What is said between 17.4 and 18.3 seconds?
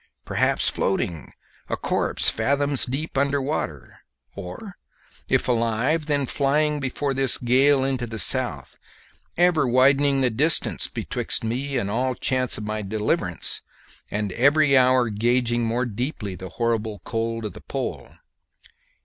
of the pole.